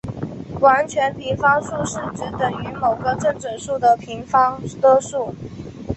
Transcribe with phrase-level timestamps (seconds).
[0.59, 5.35] 完全平方数是指等于某个正整数的平方的数。